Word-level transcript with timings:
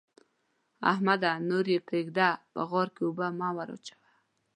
احمده! 0.91 1.31
نور 1.49 1.65
يې 1.73 1.79
پرېږده؛ 1.87 2.29
په 2.51 2.61
غار 2.69 2.87
کې 2.95 3.01
اوبه 3.05 3.27
مه 3.39 3.49
وراچوه. 3.57 4.07